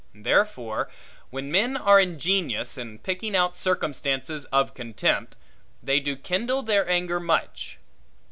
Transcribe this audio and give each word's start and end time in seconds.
And 0.15 0.25
therefore, 0.25 0.89
when 1.29 1.51
men 1.51 1.77
are 1.77 1.99
ingenious 1.99 2.75
in 2.75 2.97
picking 2.97 3.35
out 3.35 3.55
circumstances 3.55 4.45
of 4.45 4.73
contempt, 4.73 5.35
they 5.83 5.99
do 5.99 6.15
kindle 6.15 6.63
their 6.63 6.89
anger 6.89 7.19
much. 7.19 7.77